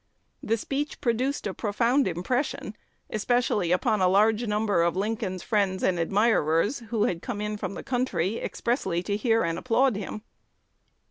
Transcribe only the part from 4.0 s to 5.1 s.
a large number of